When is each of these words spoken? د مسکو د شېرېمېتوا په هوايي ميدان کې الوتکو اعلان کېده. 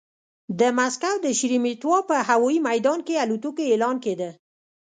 د 0.59 0.61
مسکو 0.77 1.11
د 1.25 1.27
شېرېمېتوا 1.37 1.97
په 2.09 2.15
هوايي 2.29 2.59
ميدان 2.69 2.99
کې 3.07 3.21
الوتکو 3.23 3.63
اعلان 3.71 3.95
کېده. 4.03 4.29